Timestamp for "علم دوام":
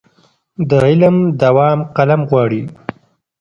0.87-1.79